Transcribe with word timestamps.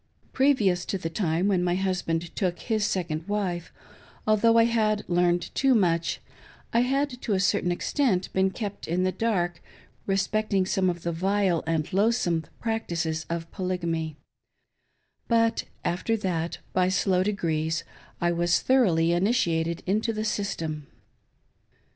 Previous 0.33 0.83
to 0.85 0.97
the 0.97 1.11
time 1.11 1.47
when 1.47 1.63
my 1.63 1.75
husband 1.75 2.35
took 2.35 2.57
his 2.57 2.83
second 2.87 3.27
wife, 3.27 3.71
although 4.25 4.57
I 4.57 4.63
had 4.63 5.05
learned 5.07 5.53
too 5.53 5.75
much, 5.75 6.19
I 6.73 6.79
had 6.79 7.21
to 7.21 7.33
a 7.33 7.39
certain 7.39 7.71
extent 7.71 8.33
been 8.33 8.49
kept 8.49 8.87
in 8.87 9.03
the 9.03 9.11
dark 9.11 9.61
respecting 10.07 10.65
some 10.65 10.89
of 10.89 11.03
the 11.03 11.11
vile 11.11 11.63
and 11.67 11.93
loath 11.93 12.15
some 12.15 12.45
practices 12.59 13.27
of 13.29 13.51
Polygamy; 13.51 14.17
but 15.27 15.65
after 15.85 16.17
that, 16.17 16.57
by 16.73 16.89
slow 16.89 17.21
degrees, 17.21 17.83
I 18.19 18.31
was 18.31 18.59
thoroughly 18.59 19.11
initiated 19.11 19.83
into 19.85 20.13
the 20.13 20.25
system. 20.25 20.87